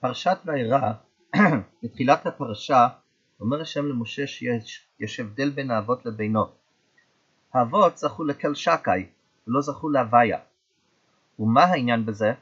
[0.00, 0.92] פרשת וארא,
[1.82, 2.88] בתחילת הפרשה,
[3.40, 6.44] אומר השם למשה שיש הבדל בין האבות לבינו.
[7.54, 9.06] האבות זכו לקל שקי,
[9.46, 10.38] ולא זכו להוויה.
[11.38, 12.32] ומה העניין בזה?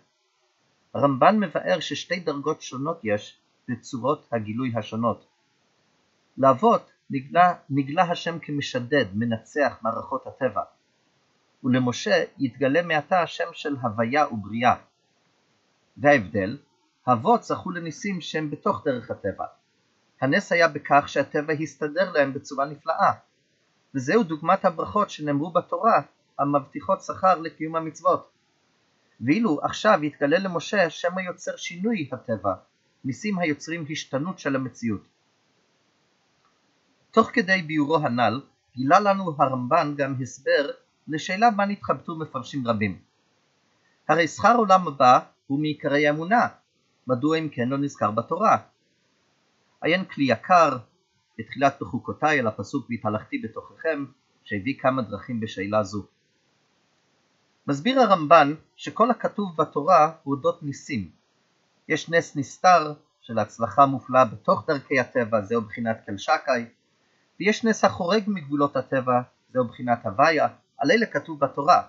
[0.94, 3.38] הרמב"ן מבאר ששתי דרגות שונות יש
[3.68, 5.26] בצורות הגילוי השונות.
[6.38, 10.62] לאבות נגלה, נגלה השם כמשדד, מנצח מערכות הטבע,
[11.64, 14.74] ולמשה יתגלה מעתה השם של הוויה ובריאה.
[15.96, 16.58] וההבדל,
[17.06, 19.44] האבות זכו לניסים שהם בתוך דרך הטבע.
[20.20, 23.12] הנס היה בכך שהטבע הסתדר להם בצורה נפלאה,
[23.94, 26.02] וזהו דוגמת הברכות שנאמרו בתורה
[26.38, 28.30] המבטיחות שכר לקיום המצוות.
[29.20, 32.54] ואילו עכשיו יתגלה למשה שם היוצר שינוי הטבע,
[33.04, 35.02] ניסים היוצרים השתנות של המציאות.
[37.10, 38.40] תוך כדי ביורו הנ"ל,
[38.76, 40.70] גילה לנו הרמב"ן גם הסבר
[41.08, 42.98] לשאלה בה נתחבטו מפרשים רבים.
[44.08, 46.48] הרי שכר עולם הבא הוא מעיקרי האמונה,
[47.06, 48.56] מדוע אם כן לא נזכר בתורה?
[49.82, 50.78] עיין כלי יקר
[51.38, 54.04] בתחילת בחוקותיי על הפסוק והתהלכתי בתוככם,
[54.44, 56.06] שהביא כמה דרכים בשאלה זו.
[57.66, 61.10] מסביר הרמב"ן שכל הכתוב בתורה הוא אודות ניסים.
[61.88, 66.64] יש נס נסתר של הצלחה מופלאה בתוך דרכי הטבע, זהו בחינת קלשקאי,
[67.40, 69.20] ויש נס החורג מגבולות הטבע,
[69.52, 70.48] זהו בחינת הוויה,
[70.78, 71.82] על אלה כתוב בתורה.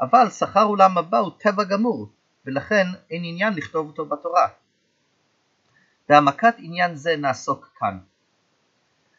[0.00, 2.08] אבל שכר עולם הבא הוא טבע גמור,
[2.48, 4.48] ולכן אין עניין לכתוב אותו בתורה.
[6.08, 7.98] בהעמקת עניין זה נעסוק כאן.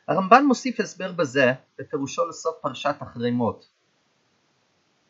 [0.08, 3.67] הרמב"ן מוסיף הסבר בזה בפירושו לסוף פרשת אחרי מות.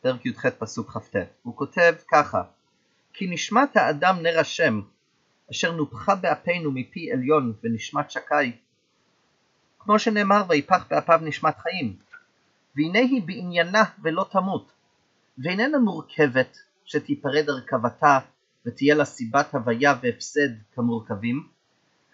[0.00, 1.16] פרק י"ח פסוק כ"ט.
[1.42, 2.42] הוא כותב ככה:
[3.12, 4.80] כי נשמת האדם נר השם,
[5.50, 8.52] אשר נופחה באפינו מפי עליון ונשמת שקי,
[9.78, 11.96] כמו שנאמר ויפח באפיו נשמת חיים,
[12.76, 14.72] והנה היא בעניינה ולא תמות,
[15.38, 16.58] ואיננה מורכבת
[16.92, 18.18] שתיפרד הרכבתה
[18.66, 21.48] ותהיה לה סיבת הוויה והפסד כמורכבים,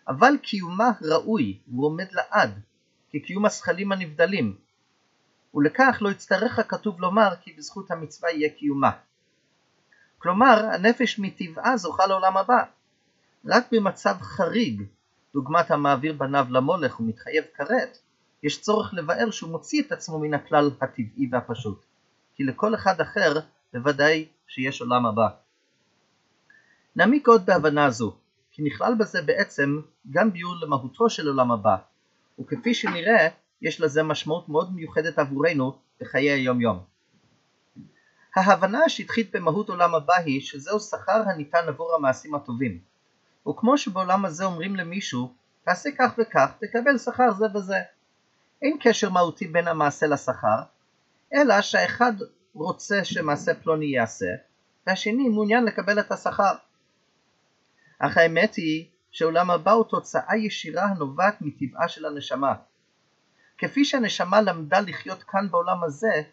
[0.09, 2.61] אבל קיומה ראוי והוא עומד לעד,
[3.11, 4.57] כקיום השכלים הנבדלים,
[5.55, 8.91] ולכך לא יצטרך הכתוב לומר כי בזכות המצווה יהיה קיומה.
[10.19, 12.65] כלומר, הנפש מטבעה זוכה לעולם הבא.
[13.47, 14.83] רק במצב חריג,
[15.35, 17.99] דוגמת המעביר בניו למולך ומתחייב כרת,
[18.43, 21.85] יש צורך לבאר שהוא מוציא את עצמו מן הכלל הטבעי והפשוט.
[22.35, 23.41] כי לכל אחד אחר
[23.73, 25.29] בוודאי שיש עולם הבא.
[26.97, 28.17] נעמיק עוד בהבנה זו,
[28.51, 31.77] כי נכלל בזה בעצם גם ביור למהותו של עולם הבא,
[32.41, 33.29] וכפי שנראה,
[33.63, 36.85] יש לזה משמעות מאוד מיוחדת עבורנו בחיי היום יום.
[38.37, 42.79] ההבנה השטחית במהות עולם הבא היא שזהו שכר הניתן עבור המעשים הטובים.
[43.49, 45.35] וכמו שבעולם הזה אומרים למישהו,
[45.65, 47.77] תעשה כך וכך, תקבל שכר זה וזה.
[48.63, 50.59] אין קשר מהותי בין המעשה לשכר,
[51.35, 52.13] אלא שהאחד
[52.65, 54.35] רוצה שמעשה פלוני יעשה,
[54.87, 56.55] והשני מעוניין לקבל את השכר.
[57.99, 62.55] אך האמת היא שעולם הבא הוא תוצאה ישירה הנובעת מטבעה של הנשמה.
[63.59, 66.25] כפי שהנשמה למדה לחיות כאן בעולם הזה, היא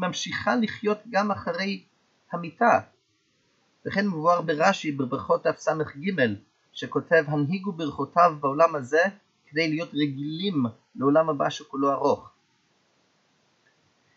[0.00, 1.84] ממשיכה לחיות גם אחרי
[2.32, 2.80] המיטה.
[3.86, 6.20] וכן מבואר ברש"י בברכות תס"ג,
[6.72, 9.02] שכותב הנהיגו ברכותיו בעולם הזה
[9.46, 10.64] כדי להיות רגילים
[10.96, 12.30] לעולם הבא שכולו ארוך.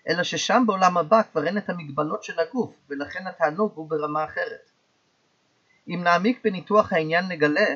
[0.09, 4.71] אלא ששם בעולם הבא כבר אין את המגבלות של הגוף, ולכן התענוג הוא ברמה אחרת.
[5.87, 7.75] אם נעמיק בניתוח העניין נגלה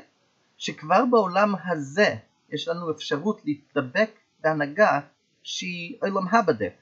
[0.57, 2.15] שכבר בעולם הזה
[2.49, 4.09] יש לנו אפשרות להתדבק
[4.39, 4.99] בהנהגה
[5.43, 6.73] שהיא עולם הבדק,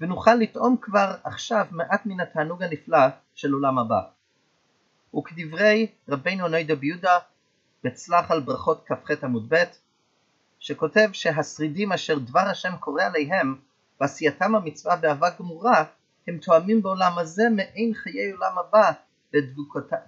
[0.00, 4.00] ונוכל לטעום כבר עכשיו מעט מן התענוג הנפלא של עולם הבא.
[5.18, 7.18] וכדברי רבינו נוידא ביהודה
[7.84, 9.64] בצלח על ברכות כ"ח עמוד ב',
[10.58, 13.56] שכותב שהשרידים אשר דבר השם קורא עליהם
[14.00, 15.84] ועשייתם המצווה באהבה גמורה,
[16.28, 18.92] הם תואמים בעולם הזה מעין חיי עולם הבא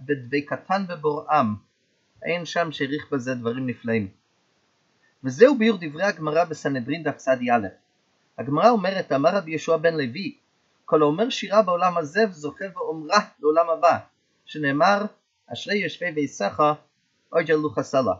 [0.00, 1.54] בדבקתן בבוראם.
[2.22, 4.09] אין שם שהעריך בזה דברים נפלאים.
[5.25, 7.66] וזהו ביור דברי הגמרא בסנהדרין דף צדי א'.
[8.38, 10.37] הגמרא אומרת, אמר רבי יהושע בן לוי,
[10.84, 13.99] כל האומר שירה בעולם הזה וזוכה ואומרה לעולם הבא,
[14.44, 15.05] שנאמר,
[15.53, 16.61] אשרי יושבי ביסך
[17.32, 18.14] אוי ג'לו חסלה.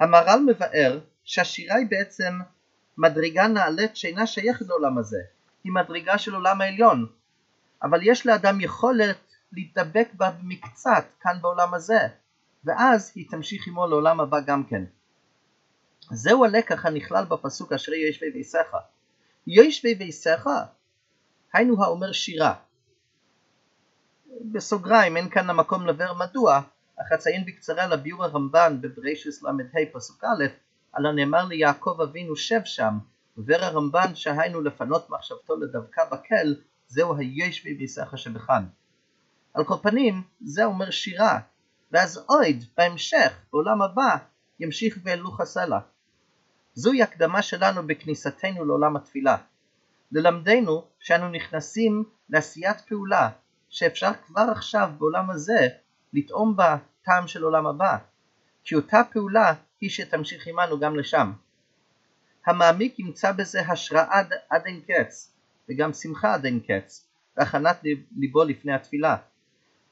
[0.00, 2.38] המהר"ל מבאר שהשירה היא בעצם
[3.00, 5.20] מדרגה נעלית שאינה שייכת לעולם הזה,
[5.64, 7.06] היא מדרגה של עולם העליון,
[7.82, 9.16] אבל יש לאדם יכולת
[9.52, 11.98] להתדבק בה במקצת כאן בעולם הזה,
[12.64, 14.84] ואז היא תמשיך עמו לעולם הבא גם כן.
[16.10, 18.74] זהו הלקח הנכלל בפסוק אשרי יושבי ביסך.
[19.46, 20.46] יושבי ביסך,
[21.52, 22.54] היינו האומר שירה.
[24.52, 26.60] בסוגריים, אין כאן המקום לבאר מדוע,
[26.96, 29.50] אך אציין בקצרה לביור הרמב"ן בברישס ל"ה
[29.92, 30.44] פסוק א',
[30.92, 32.98] על הנאמר ליעקב אבינו שב שם,
[33.38, 36.54] ובר הרמב"ן שהיינו לפנות מחשבתו לדבקה בקל,
[36.88, 38.64] זהו היש ביסך שבכאן.
[39.54, 41.40] על כל פנים, זה אומר שירה,
[41.92, 44.16] ואז אויד בהמשך, בעולם הבא,
[44.60, 45.78] ימשיך בהילוך הסלע.
[46.74, 49.36] זוהי הקדמה שלנו בכניסתנו לעולם התפילה.
[50.12, 53.30] ללמדנו שאנו נכנסים לעשיית פעולה
[53.68, 55.68] שאפשר כבר עכשיו בעולם הזה
[56.12, 57.96] לטעום בה טעם של עולם הבא,
[58.64, 61.32] כי אותה פעולה היא שתמשיך עמנו גם לשם.
[62.46, 65.32] המעמיק ימצא בזה השראה עד, עד אין קץ,
[65.68, 67.06] וגם שמחה עד אין קץ,
[67.36, 67.80] והכנת
[68.16, 69.16] ליבו לפני התפילה.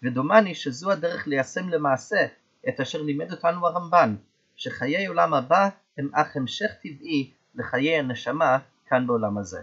[0.02, 2.26] ודומני שזו הדרך ליישם למעשה
[2.68, 4.16] את אשר לימד אותנו הרמב"ן,
[4.56, 5.68] שחיי עולם הבא
[5.98, 9.58] הם אך המשך טבעי לחיי הנשמה כאן בעולם הזה.